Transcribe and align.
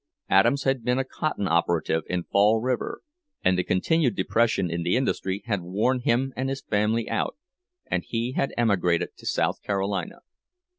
Adams 0.31 0.63
had 0.63 0.83
been 0.83 0.97
a 0.97 1.03
cotton 1.03 1.47
operative 1.47 2.01
in 2.07 2.23
Fall 2.23 2.59
River, 2.59 3.01
and 3.43 3.55
the 3.55 3.63
continued 3.63 4.15
depression 4.15 4.67
in 4.71 4.81
the 4.81 4.95
industry 4.97 5.43
had 5.45 5.61
worn 5.61 5.99
him 5.99 6.33
and 6.35 6.49
his 6.49 6.63
family 6.63 7.07
out, 7.07 7.37
and 7.85 8.03
he 8.07 8.31
had 8.31 8.51
emigrated 8.57 9.09
to 9.15 9.27
South 9.27 9.61
Carolina. 9.61 10.21